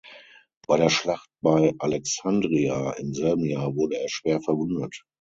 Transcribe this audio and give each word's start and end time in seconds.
Bei 0.65 0.77
der 0.77 0.89
Schlacht 0.89 1.29
bei 1.41 1.75
Alexandria 1.77 2.93
im 2.93 3.13
selben 3.13 3.45
Jahr 3.45 3.75
wurde 3.75 3.97
er 3.97 4.09
schwer 4.09 4.41
verwundet. 4.41 5.03